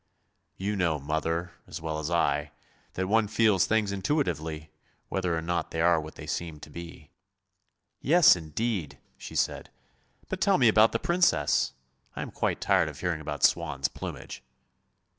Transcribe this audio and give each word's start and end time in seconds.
You 0.57 0.75
know, 0.75 0.97
mother, 0.97 1.51
as 1.67 1.79
well 1.79 1.99
as 1.99 2.09
I, 2.09 2.53
that 2.93 3.07
one 3.07 3.27
feels 3.27 3.67
things 3.67 3.91
intuitively, 3.91 4.71
whether 5.09 5.37
or 5.37 5.43
not 5.43 5.69
they 5.69 5.79
are 5.79 6.01
what 6.01 6.15
they 6.15 6.25
seem 6.25 6.59
to 6.61 6.71
be.":' 6.71 7.11
Yes, 8.11 8.35
indeed!" 8.35 8.97
she 9.19 9.35
said," 9.35 9.69
but 10.27 10.41
tell 10.41 10.57
me 10.57 10.69
about 10.69 10.91
the 10.91 10.97
Princess, 10.97 11.73
I 12.15 12.23
am 12.23 12.31
quite 12.31 12.59
tired 12.59 12.89
of 12.89 12.99
hearing 13.01 13.21
about 13.21 13.43
swan's 13.43 13.89
plumage." 13.89 14.41